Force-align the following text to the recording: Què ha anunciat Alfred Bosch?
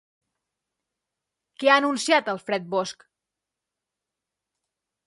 Què 1.59 1.69
ha 1.69 1.75
anunciat 1.83 2.33
Alfred 2.35 2.67
Bosch? 2.73 3.07